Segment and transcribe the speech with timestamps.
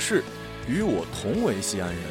[0.00, 0.24] 是
[0.66, 2.02] 与我同为西安人，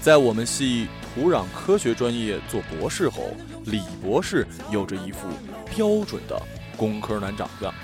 [0.00, 3.32] 在我们系土壤科学专业做博士后，
[3.66, 5.28] 李博士有着一副
[5.74, 6.40] 标准的
[6.76, 7.74] 工科男长相。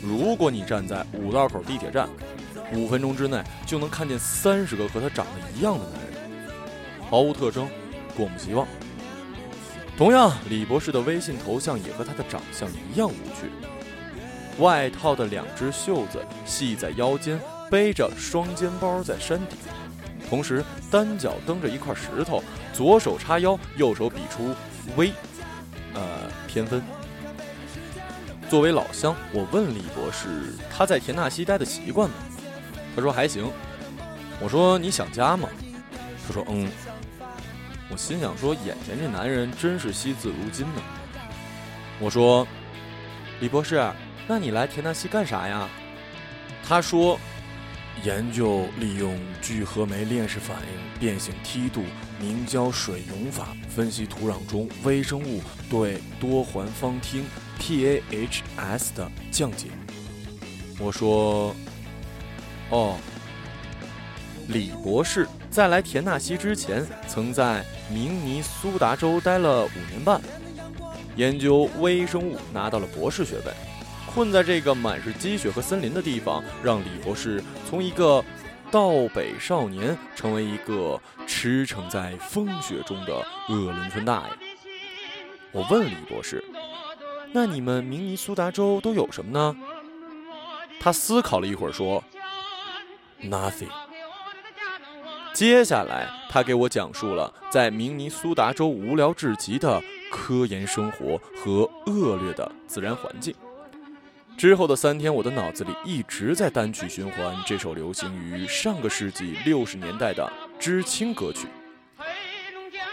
[0.00, 2.08] 如果你站在五道口地铁站，
[2.72, 6.50] 五分钟之内就能看见三十个和他长得一样的男人，
[7.10, 7.68] 毫无特征，
[8.16, 8.66] 过目即忘。
[9.96, 13.50] 同样，李博士的微信头像也和他的长相一样无趣。
[14.58, 19.58] 外套的两只袖子系在腰间，背着双肩包在山顶，
[20.28, 24.54] 同时单脚蹬着一块石头，左手叉腰，右手比出
[24.96, 25.12] V，
[25.94, 26.02] 呃，
[26.46, 26.82] 偏分。
[28.48, 32.14] 作为老乡，我问李博士他在田纳西待的习惯吗？
[32.94, 33.50] 他说还行。
[34.40, 35.48] 我说你想家吗？
[36.26, 36.70] 他说嗯。
[37.90, 40.82] 我心想说眼前这男人真是惜字如金呢。
[41.98, 42.46] 我说
[43.40, 43.82] 李博士。
[44.26, 45.68] 那你来田纳西干啥呀？
[46.66, 47.20] 他说，
[48.02, 51.82] 研究利用聚合酶链式反应变性梯度
[52.20, 57.22] 凝胶水溶法分析土壤中微生物对多环芳烃
[57.58, 59.68] PAHs 的降解。
[60.78, 61.54] 我说，
[62.70, 62.96] 哦，
[64.48, 70.20] 李博士在来田纳西之前，曾在明尼苏达州待了五年半，
[71.16, 73.73] 研究微生物拿到了博士学位。
[74.14, 78.24] 困在这个满是积雪和森林的地方，让李博士从一个
[78.70, 84.34] 道北少年成为一个驰骋在风雪中的鄂伦春大爷。
[85.50, 86.44] 我问李博士
[87.34, 89.56] ：“那你们明尼苏达州都有什么呢？”
[90.78, 92.04] 他思考了一会儿说
[93.20, 93.66] ：“Nothing。”
[95.34, 103.34] 接下来，他给我讲述了在明尼苏达州无聊至极的科研生活和恶劣的自然环境。
[104.36, 111.46] 之后的三天，我的脑子里一直在单曲循环这首流行于上个世纪六十年代的知青歌曲。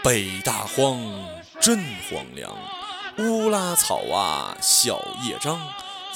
[0.02, 1.00] 北大荒
[1.60, 2.52] 真荒凉，
[3.18, 5.60] 乌拉草啊小叶张，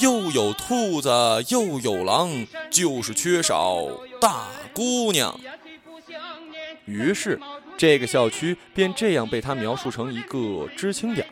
[0.01, 1.11] 又有兔子
[1.51, 3.87] 又有狼，就是缺少
[4.21, 5.39] 大姑娘。
[6.85, 7.39] 于是，
[7.77, 11.27] 这个校区便这样被他描述成一个知青点。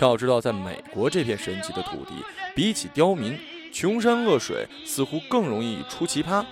[0.00, 2.14] 要知道，在美国这片神奇的土地。
[2.54, 3.38] 比起刁民，
[3.72, 6.44] 穷山恶水似乎更容易出奇葩。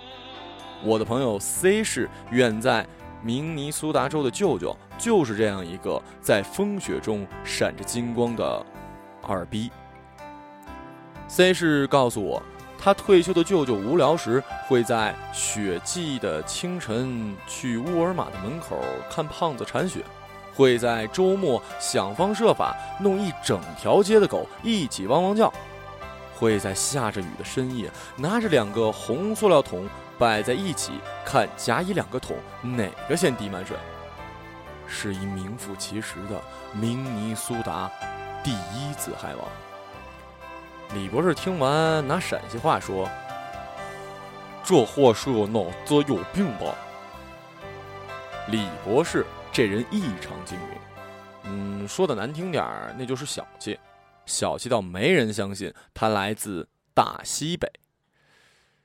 [0.82, 2.86] 我的朋友 C 市远在
[3.22, 8.64] 明尼苏达州的舅舅就是这样一个在风雪中闪着金光的
[9.22, 9.70] 二逼。
[11.26, 12.40] C 市告诉我，
[12.78, 18.78] 他退休的舅舅无聊时会在雪季的清晨去沃尔玛的门口
[19.10, 20.04] 看胖子铲雪，
[20.56, 25.52] 会在周末想方设法弄一整条街的狗一起汪汪叫。
[26.34, 30.92] 会在下着雨的深夜，拿着两个红塑料桶摆在一起，
[31.24, 33.76] 看甲乙两个桶哪个先滴满水。
[34.86, 36.40] 是一名副其实的
[36.72, 37.90] 明尼苏达
[38.44, 39.48] 第一自嗨王。
[40.94, 43.08] 李博士听完，拿陕西话说
[44.62, 46.74] ：“这货是脑子有病吧？”
[48.48, 50.78] 李博士这人异常精明，
[51.44, 53.80] 嗯，说的难听点儿，那就是小气。
[54.26, 57.66] 小气到没人相信他来自大西北。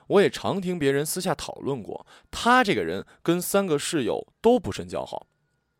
[0.07, 5.27] 我也常听别人私下讨论过，他这个人跟三个室友都不甚交好。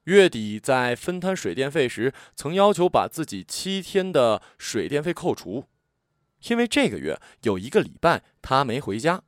[0.03, 5.67] 月底在分摊水电费时，曾要求把自己七天的水电费扣除，
[6.49, 9.23] 因为这个月有一个礼拜他没回家。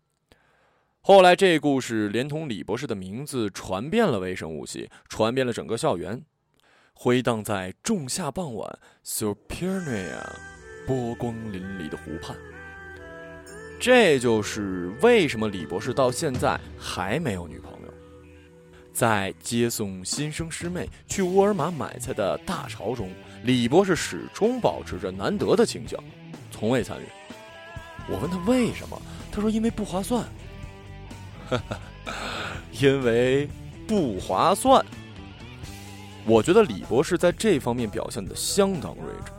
[1.05, 6.23] 后来这故事连同李博士的名字传遍了微生物系，传遍了整个校园。
[6.93, 10.35] 回荡在仲夏傍晚 s u p e r n i a
[10.87, 12.37] 波光粼粼的湖畔。
[13.81, 17.93] 这就是为什么李博士到现在还没有女朋友。
[18.93, 23.11] 在接送新生师妹去沃尔玛买菜的大潮中，
[23.43, 25.99] 李博士始终保持着难得的清醒，
[26.49, 27.05] 从未参与。
[28.09, 29.01] 我问他为什么，
[29.33, 30.25] 他说因为不划算。
[32.79, 33.47] 因为
[33.87, 34.83] 不划算。
[36.25, 39.31] 我觉得李博士在这方面表现的相当睿智。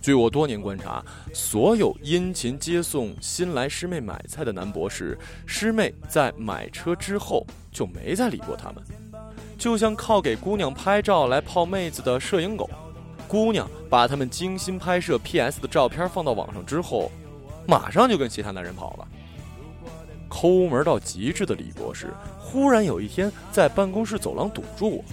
[0.00, 8.82] 据我多年观察，所有殷勤接送新来师妹买菜的男博士，师妹在买车之后就没再理过他们，
[9.58, 12.70] 就像靠给姑娘拍照来泡妹子的摄影狗。
[13.26, 17.10] 姑娘把他们精心拍摄 PS 的照片放到网上之后，
[17.66, 19.08] 马上就跟其他男人跑了。
[20.40, 25.04] 抠门到极致的李博士，忽然有一天在办公室走廊堵住我。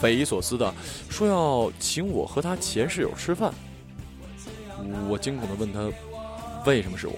[0.00, 0.74] 匪夷所思的
[1.08, 3.54] 说要请我和他前室友吃饭，
[5.08, 5.88] 我惊恐的问他
[6.66, 7.14] 为什么是我？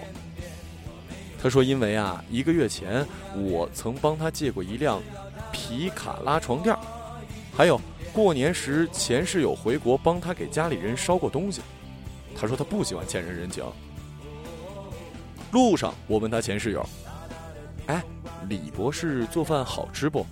[1.43, 3.03] 他说：“因为啊，一个月前
[3.35, 5.01] 我曾帮他借过一辆
[5.51, 6.77] 皮卡拉床垫，
[7.57, 7.81] 还有
[8.13, 11.63] 过年时前室友回国帮他给家里人捎过东西。
[12.39, 13.65] 他说他不喜欢欠人人情。
[15.51, 16.87] 路上我问他前室友
[17.87, 18.03] ：‘哎，
[18.49, 20.27] 李博士做饭好吃不？’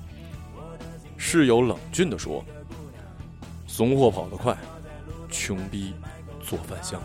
[1.17, 2.45] 室友冷峻地说
[3.67, 4.57] ：‘怂货跑得快，
[5.31, 5.93] 穷逼
[6.43, 7.01] 做饭香。’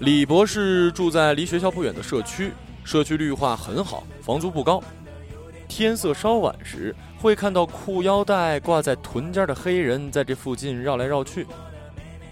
[0.00, 2.52] 李博士住在离学校不远的社区，
[2.84, 4.82] 社区绿化很好，房租不高。
[5.68, 11.46] 天色稍晚时，会看到裤腰带挂在臀间的黑人在这附近绕来绕去。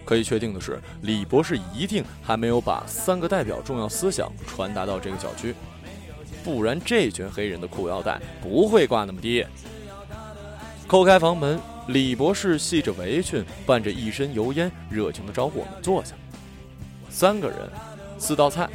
[0.05, 5.55] 可以确定的是，李博士一定还没有把三个代表重要思想传达到这个小区，
[6.45, 9.45] 不然这群黑人的裤腰带不会挂那么低。
[10.89, 16.15] 叩开房门，李博士系着围裙，伴着一身油烟，热情地招呼我们坐下。
[17.09, 17.59] 三个人，
[18.19, 18.69] 四道菜：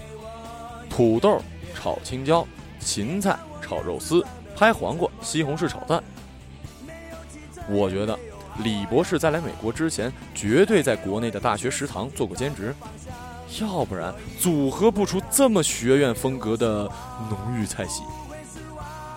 [0.90, 1.42] 土豆
[1.74, 2.48] 炒青椒、
[2.80, 4.24] 芹菜炒肉丝、
[4.56, 6.02] 拍黄瓜、西红柿炒蛋。
[7.68, 8.18] 我觉得
[8.64, 12.74] 李博士在来美国之前，绝对在国内的大学食堂做过兼职，
[13.60, 16.90] 要不然组合不出这么学院风格的
[17.30, 18.04] 浓郁菜系。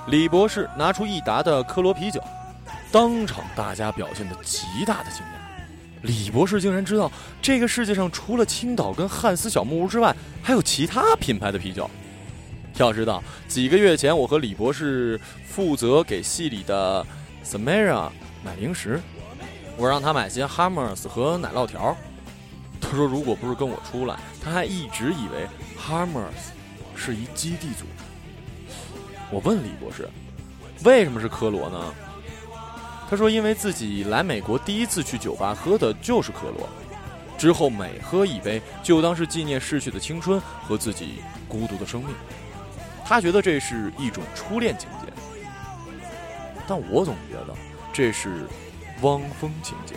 [0.08, 2.22] 李博士拿出一打的科罗啤酒，
[2.90, 5.38] 当场大家表现的极大的惊讶。
[6.02, 7.10] 李博士竟然知道
[7.42, 11.90] 这个世界上除了青岛跟汉斯小木屋之外，还有其他品牌的啤酒。
[12.76, 17.04] 要知道，几个月前我和李博士负责给系里的
[17.44, 18.08] Samara
[18.44, 19.00] 买零食，
[19.76, 21.96] 我让他买些 Hammers 和奶酪条。
[22.80, 25.46] 他说，如果不是跟我出来，他还一直以为
[25.78, 26.52] Hammers
[26.94, 28.04] 是一基地组织。
[29.30, 30.08] 我问李博士，
[30.84, 31.94] 为什么是科罗呢？
[33.10, 36.68] 他说：“因为自己来美国第一次去酒吧喝的就是科罗，
[37.38, 42.14] 之后每喝一杯就当是纪念逝去的青春和自己孤独的生命。
[43.04, 45.10] 他觉得这是一种初恋情节，
[46.66, 47.54] 但我总觉得
[47.94, 48.46] 这是
[49.00, 49.94] 汪峰情节。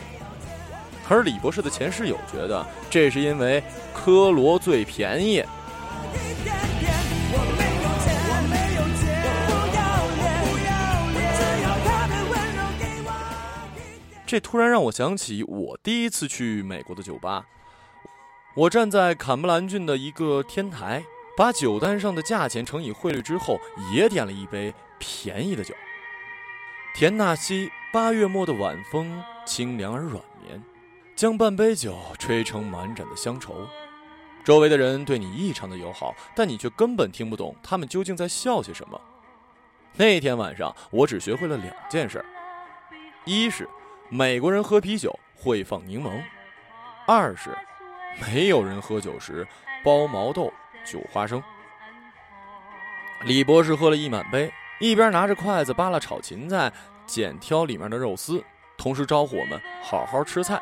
[1.11, 3.61] 而李博士的前室友觉得这是因为
[3.93, 5.43] 科罗最便宜。”
[14.25, 17.45] 这突然让我想起我第一次去美国的酒吧。
[18.55, 21.03] 我站在坎布兰郡的一个天台，
[21.35, 23.59] 把酒单上的价钱乘以汇率之后，
[23.93, 25.75] 也点了一杯便宜的酒。
[26.95, 30.63] 田纳西八月末的晚风清凉而软绵，
[31.21, 33.67] 将半杯酒吹成满盏的乡愁。
[34.43, 38.99] 周围的人对你异常的友好，但你却根本听不懂他们究竟在笑些什么。
[39.93, 42.25] 那天晚上，我只学会了两件事：
[43.23, 43.69] 一是。
[44.09, 46.09] 美国人喝啤酒会放柠檬，
[47.05, 47.55] 二是
[48.19, 49.47] 没有人喝酒时
[49.83, 50.51] 包毛豆、
[50.83, 51.39] 韭花生。
[53.25, 56.73] 李博士喝了一满杯，一边拿着筷子扒拉炒芹菜，
[57.05, 58.43] 剪挑里面的肉丝，
[58.75, 60.59] 同时招呼我们好好吃菜。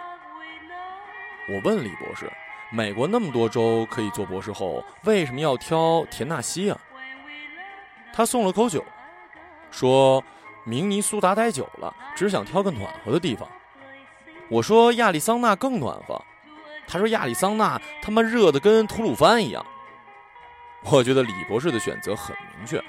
[1.50, 2.32] 我问李博士
[2.72, 6.80] ：“美国那么多州可以做博士后，为什么要挑田纳西啊？”
[8.14, 8.84] 他送了口酒，
[9.72, 10.24] 说。
[10.66, 13.50] 明尼苏达待久了，只想挑个暖和的地方。
[14.50, 16.22] 我说亚利桑那更暖和，
[16.86, 19.66] 他说亚利桑那他妈热的跟吐鲁番一样。
[20.84, 22.84] 我觉得李博士的选择很明确，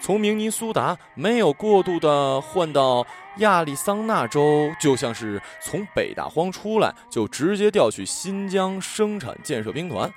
[0.00, 3.06] 从明尼苏达没有过度的换到
[3.38, 10.12] 亚利桑那州，就像是从北大荒出来就直接调去新疆生产建设兵团。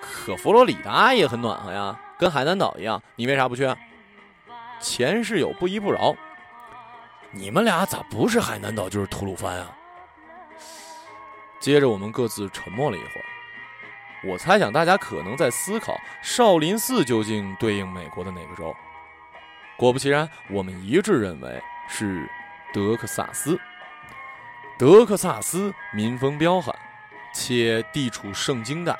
[0.00, 3.68] 可佛罗里达也很暖和呀，跟海南岛一样，你为啥不去？
[4.80, 6.14] 前室友不依不饶，
[7.32, 9.74] 你们俩咋不是海南岛就是吐鲁番啊？
[11.58, 13.24] 接着我们各自沉默了一会儿，
[14.30, 18.72] 我猜想大家可能在思考少林寺究竟对应美国的哪个州。
[19.76, 22.28] 果不其然，我们一致认为是
[22.72, 23.58] 德克萨斯。
[24.78, 26.72] 德克萨斯民风彪悍，
[27.34, 28.96] 且地处圣经带。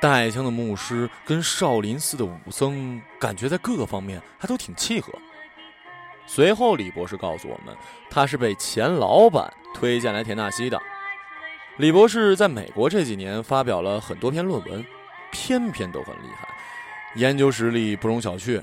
[0.00, 5.12] 带枪的牧师跟少林寺的武僧，感觉在各个方面还都挺契合。
[6.26, 7.76] 随后，李博士告诉我们，
[8.10, 10.80] 他是被前老板推荐来田纳西的。
[11.76, 14.84] 李博士在美国这几年发表了很多篇论文，
[15.30, 16.48] 篇篇都很厉害，
[17.14, 18.60] 研究实力不容小觑。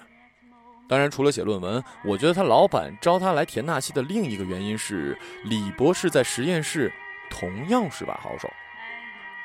[0.89, 6.91] 当然，除了写论文，我觉得他老板招他来田纳西的另一个原因是，李博士在实验室
[7.29, 8.49] 同样是把好手。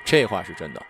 [0.06, 0.82] 这话是真的。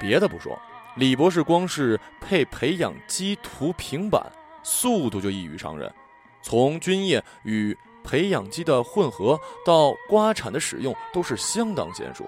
[0.00, 0.58] 别的不说，
[0.96, 4.32] 李博士光是配培养基图平板，
[4.62, 5.92] 速度就异于常人。
[6.40, 12.26] 从菌液与培养基的混合到刮铲的使用，都是相当娴熟。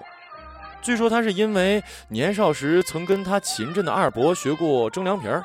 [0.83, 5.43] 据说他是因为年少时曾跟他秦镇的二伯学过蒸凉皮儿，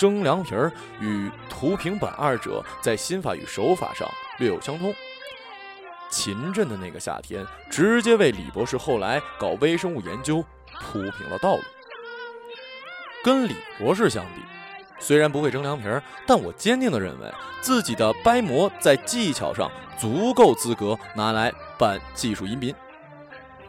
[0.00, 4.94] 蒸凉皮儿与涂平板二者在心法与手法上略有相通。
[6.08, 10.42] 秦镇的那个夏天，直接为李博士后来搞微生物研究
[10.80, 11.62] 铺平了道路。
[13.22, 14.40] 跟李博士相比，
[14.98, 17.30] 虽然不会蒸凉皮儿，但我坚定地认为
[17.60, 22.74] 自己的掰馍在技巧上足够资格拿来办技术移民。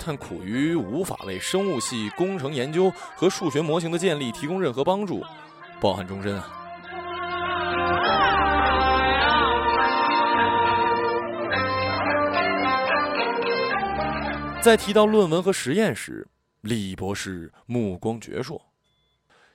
[0.04, 5.22] 但苦于无法为生物系工程研究和数学模型的建立提供任何帮助，
[5.82, 6.48] 抱憾终身啊！
[14.62, 16.28] 在提到论文和实验时，
[16.62, 18.62] 李博士目光矍铄。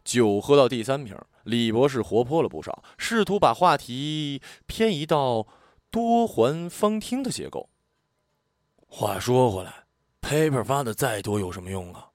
[0.03, 5.47] 酒喝到第三瓶，李博士活泼了不少，试图把话题偏移到
[5.93, 7.71] 多环方厅的结构。
[8.89, 9.85] 话说回来。
[10.21, 12.09] paper 发的再多有什么用啊？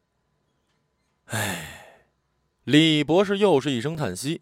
[2.64, 4.42] 李博士又是一声叹息。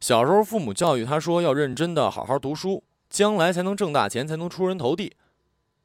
[0.00, 5.16] 小时候父母教育他说要认真的好好读书，将来才能挣大钱，才能出人头地。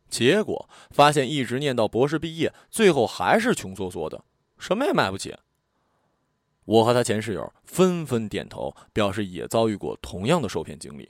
[0.10, 4.24] 结果发现一直念到博士毕业，最后还是穷缩缩的，
[4.58, 5.36] 什么也买不起。
[6.64, 11.10] 我和他前室友纷纷点头，表示也遭遇过同样的受骗经历。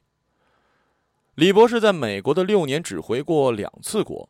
[1.35, 4.27] 李博士在美国的六年只回过两次国。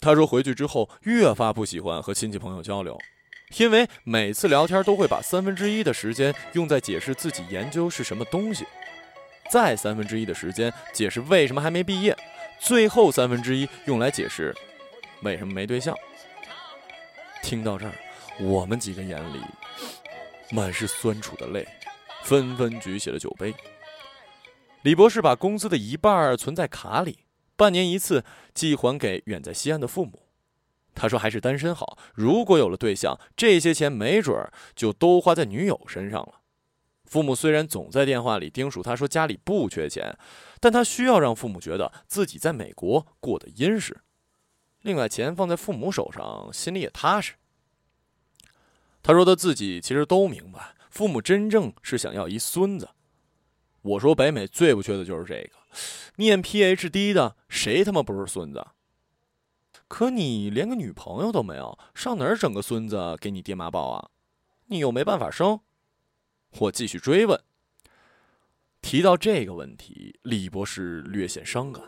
[0.00, 2.98] 他说：“回去之后越发不喜欢和亲戚朋友交流，
[3.58, 8.66] 因为每次聊天都会把三分之一的时间用在解释自己研究是什么东西，
[9.50, 12.16] 再三分之一的时间解释为什么还没毕业，
[12.58, 14.54] 最后三分之一用来解释
[15.22, 15.96] 为什么没对象。”
[17.42, 17.92] 听到这儿，
[18.40, 19.40] 我们几个眼里
[20.50, 21.66] 满是酸楚的泪，
[22.24, 23.54] 纷纷举起了酒杯。
[24.82, 27.20] 李博士把工资的一半存在卡里。
[27.56, 28.22] 半年一次
[28.52, 30.25] 寄还给远在西安的父母。
[30.96, 36.40] 他说：“还是单身好，如果有了对象，这些钱没准儿就都花在女友身上了。”
[37.04, 40.18] 父母虽然总在电话里叮嘱他说家里不缺钱，
[40.58, 44.00] 但他需要让父母觉得自己在美国过得殷实。
[44.82, 47.34] 另外，钱放在父母手上，心里也踏实。
[49.02, 52.88] 他说他自己其实都明白，父母真正是想要一孙子。
[53.82, 55.50] 我说北美最不缺的就是这个，
[56.16, 58.66] 念 PhD 的谁他妈不是孙子？
[59.88, 64.10] 可你连个女朋友都没有，上哪儿整个孙子给你爹妈抱啊？
[64.66, 65.60] 你又没办法生。
[66.58, 67.40] 我继续追问。
[68.82, 71.82] 提到这个问题，李博士略显伤感。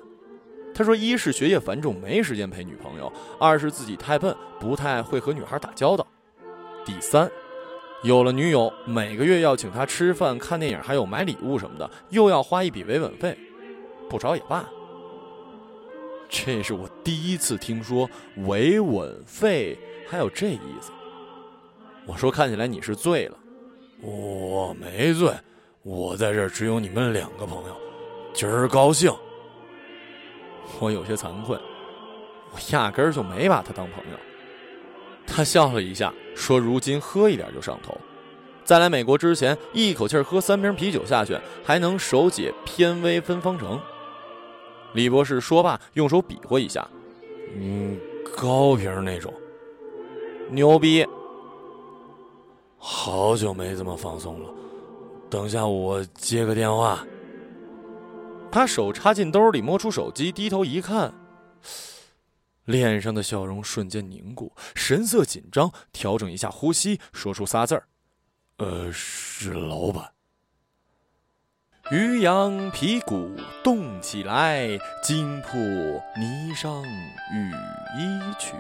[0.75, 6.05] 他说：一是学业繁重，没时间陪女朋友；二是自己太笨，不太会和女孩打交道；
[6.85, 7.29] 第三。
[8.05, 13.37] 有了女友，每个月要请她吃饭、看电影，还有买礼物什么的，又要花一笔维稳费，
[14.09, 14.69] 不找也罢。
[16.29, 18.09] 这是我第一次听说
[18.47, 20.93] 维稳费还有这意思。
[22.07, 23.37] 我说：“看起来你是醉了。”
[24.01, 25.33] 我没醉，
[25.83, 27.77] 我在这儿只有你们两个朋友，
[28.33, 29.13] 今儿高兴。
[30.79, 31.59] 我有些惭愧，
[32.53, 34.19] 我压根儿就没把他当朋友。
[35.27, 37.99] 他笑了一下，说：“如今喝一点就上头，
[38.65, 43.81] 在来美国之前，一口气喝三瓶啤酒下去，还能手解偏微分方程。”
[44.95, 46.89] 李博士说罢，用手比划一下
[47.55, 47.99] ：“嗯，
[48.37, 49.33] 高瓶那种，
[50.51, 51.07] 牛逼。”
[52.79, 54.51] 好久没这么放松了，
[55.29, 57.05] 等下我接个电话。
[58.51, 61.13] 他手插进兜里，摸出手机，低头一看。
[62.65, 67.89] 脸上的笑容瞬间凝固，神色紧张，调整一下呼吸，说出仨字儿
[68.59, 70.13] ：“呃，是老板。”
[71.91, 73.31] 鱼羊皮鼓
[73.65, 76.85] 动起来，惊破霓裳
[77.33, 77.51] 羽
[77.99, 78.53] 衣曲。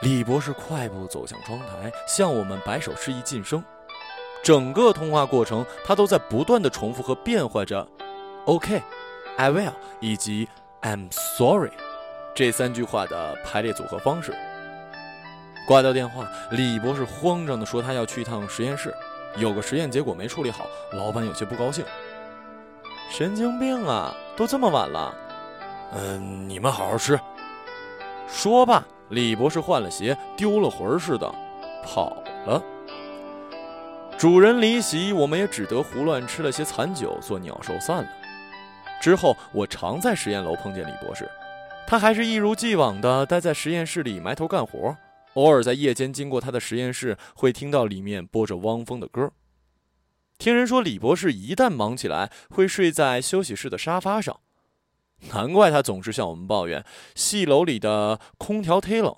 [0.00, 3.62] 李博士快步走向窗台，向我们摆手示意晋升。
[4.42, 7.86] 整个通话过程，他都在不断的重复和变换着
[8.46, 10.48] “OK”，“I will” 以及
[10.80, 11.72] “I'm sorry”。
[12.34, 14.34] 这三句话的排列组合方式。
[15.68, 18.94] 挂掉电话，李博士慌张地说：“他要去一趟实验室，
[19.36, 21.84] 有个实验结果没处理好，老板有些不高兴。”
[23.08, 24.12] 神经病啊！
[24.36, 25.14] 都这么晚了。
[25.94, 27.18] 嗯，你们好好吃。
[28.26, 31.32] 说罢，李博士换了鞋，丢了魂似的
[31.84, 32.16] 跑
[32.46, 32.60] 了。
[34.18, 38.08] 主人离席，我们也只得胡乱吃了些残酒，做鸟兽散了。
[39.00, 41.30] 之后，我常在实验楼碰见李博士。
[41.86, 44.96] 他还是一如既往的待在实验室里埋头干活，
[45.36, 49.32] 偶尔在夜间经过他的实验室，会听到里面播着汪峰的歌。
[50.38, 54.40] 听人说，李博士一旦忙起来，会睡在休息室的沙发上，
[55.32, 59.14] 难怪他总是向我们抱怨戏楼里的空调忒冷。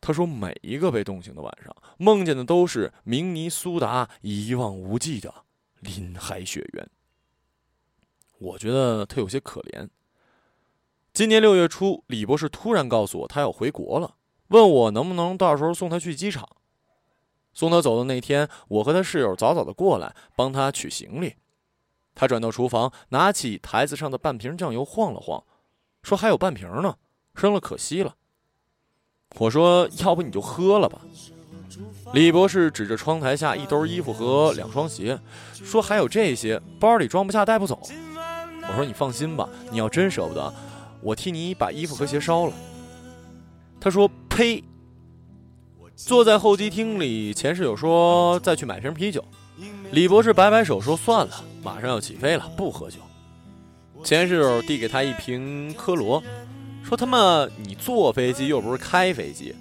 [0.00, 5.34] 他说，每一个被冻醒的晚上，梦见的都是明尼苏达一望无际的
[5.80, 6.88] 林海雪原。
[8.38, 9.88] 我觉得他有些可怜。
[11.14, 14.16] 今年六月初，李博士突然告诉我他要回国了，
[14.48, 16.48] 问我能不能到时候送他去机场。
[17.52, 21.36] 送他走的那天，我和他室友早早的过来帮他取行李。
[22.14, 25.44] 他转到厨房，拿起台子上的半瓶酱油晃了晃，
[26.02, 26.96] 说还有半瓶呢，
[27.32, 28.16] 扔了可惜了。
[29.36, 31.00] 我说：“要不你就喝了吧。”
[32.12, 35.18] 李博士指着窗台下一兜衣服和两双鞋，
[35.52, 37.80] 说：“还有这些，包里装不下，带不走。”
[38.68, 40.54] 我说：“你放心吧，你要真舍不得，
[41.00, 42.52] 我替你把衣服和鞋烧了。”
[43.84, 44.64] 他说：“呸！”
[45.94, 49.22] 坐在候机厅里，前室友说：“再去买瓶啤酒。”
[49.92, 52.96] 李博士摆摆手说：“算了，马上要起飞了，不喝酒。”
[54.02, 56.22] 前室友递给他一瓶科罗。
[56.82, 59.54] 说他妈，你坐飞机又不是开飞机。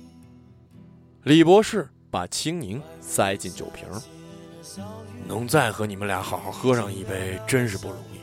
[1.23, 3.85] 李博士把青柠塞进酒瓶，
[5.27, 8.19] 能再和你们俩好好喝上一杯，真是不容易。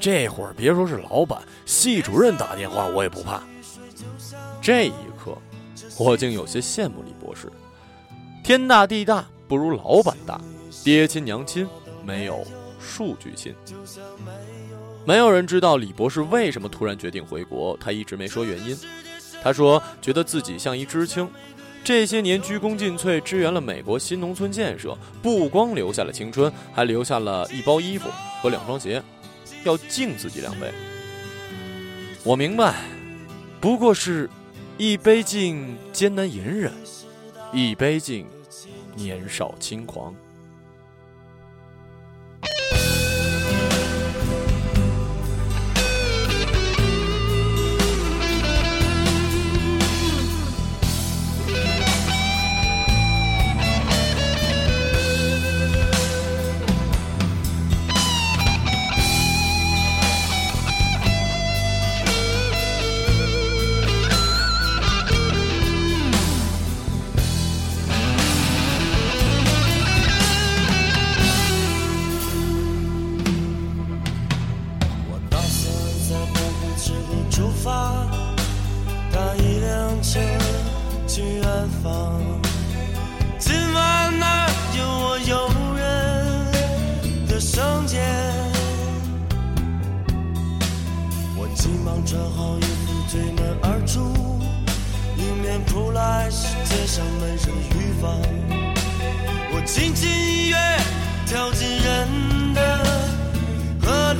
[0.00, 3.40] 这会儿别说是老板，系主任打电话我也不怕。
[4.62, 4.92] 这一，
[5.98, 7.50] 我竟有些羡慕李博士。
[8.42, 10.40] 天大地大不如老板大，
[10.82, 11.66] 爹亲娘亲
[12.04, 12.46] 没有
[12.80, 13.54] 数据亲。
[15.04, 18.76] 没有人知道李博士为什么突然决定回国，他一直没说原因。
[19.42, 21.28] 他说觉得自己像一知青，
[21.82, 28.10] 这些年鞠躬尽瘁支援了美国新农村建设，不光留下了青春，还留下了一包衣服
[28.42, 29.02] 和两双鞋，
[29.64, 30.70] 要敬自己两杯。
[32.22, 32.74] 我明白，
[33.60, 34.28] 不过是
[34.82, 36.72] 一杯敬艰难隐忍，
[37.52, 38.26] 一杯敬
[38.96, 40.14] 年少轻狂。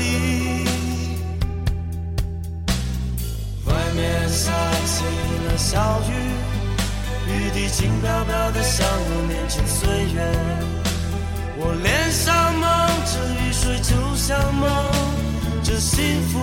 [0.00, 0.64] 里。
[3.66, 4.50] 外面下
[4.86, 5.04] 起
[5.46, 6.12] 了小雨，
[7.28, 9.78] 雨滴轻飘飘的，像我年轻岁
[10.14, 10.18] 月。
[11.62, 12.64] 我脸上蒙
[13.04, 14.66] 着雨水，就像蒙
[15.62, 16.40] 着幸福。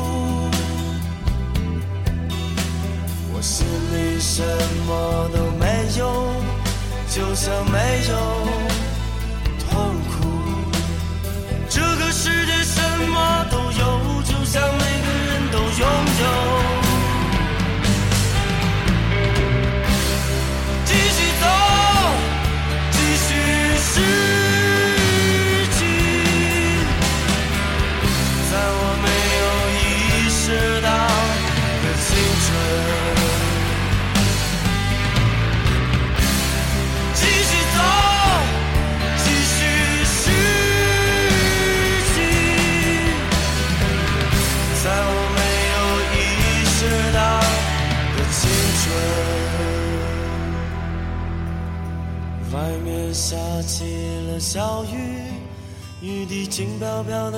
[3.34, 4.43] 我心里什
[4.88, 5.65] 么都没
[5.98, 6.02] 有，
[7.10, 7.78] 就像没
[8.10, 8.15] 有
[9.67, 10.15] 痛苦。
[11.70, 12.57] 这个世界
[12.97, 15.88] 什么都有，就像每个人都拥
[16.21, 16.57] 有。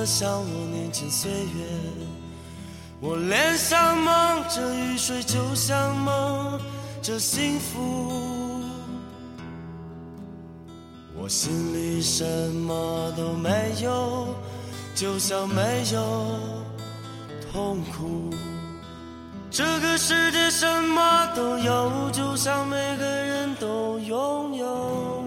[0.10, 1.66] 像我年轻岁月。
[3.00, 6.60] 我脸上蒙着雨水，就像蒙
[7.00, 8.60] 着幸福。
[11.16, 14.34] 我心里什么都没有，
[14.96, 15.62] 就像没
[15.94, 16.40] 有
[17.54, 18.32] 痛苦。
[19.52, 25.19] 这个世界什么都有，就像每个人都拥有。